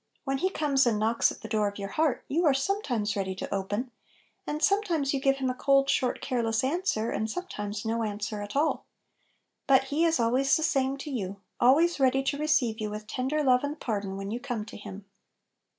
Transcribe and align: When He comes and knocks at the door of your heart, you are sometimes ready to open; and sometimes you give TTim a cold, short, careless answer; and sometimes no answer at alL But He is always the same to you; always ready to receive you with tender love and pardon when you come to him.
When 0.23 0.39
He 0.39 0.49
comes 0.49 0.87
and 0.87 0.97
knocks 0.97 1.31
at 1.31 1.41
the 1.41 1.47
door 1.47 1.67
of 1.67 1.77
your 1.77 1.89
heart, 1.89 2.25
you 2.27 2.43
are 2.47 2.55
sometimes 2.55 3.15
ready 3.15 3.35
to 3.35 3.53
open; 3.53 3.91
and 4.47 4.63
sometimes 4.63 5.13
you 5.13 5.19
give 5.19 5.35
TTim 5.35 5.51
a 5.51 5.53
cold, 5.53 5.91
short, 5.91 6.21
careless 6.21 6.63
answer; 6.63 7.11
and 7.11 7.29
sometimes 7.29 7.85
no 7.85 8.01
answer 8.01 8.41
at 8.41 8.55
alL 8.55 8.85
But 9.67 9.83
He 9.93 10.03
is 10.03 10.19
always 10.19 10.57
the 10.57 10.63
same 10.63 10.97
to 10.97 11.11
you; 11.11 11.39
always 11.59 11.99
ready 11.99 12.23
to 12.23 12.37
receive 12.39 12.81
you 12.81 12.89
with 12.89 13.05
tender 13.05 13.43
love 13.43 13.63
and 13.63 13.79
pardon 13.79 14.17
when 14.17 14.31
you 14.31 14.39
come 14.39 14.65
to 14.65 14.75
him. 14.75 15.05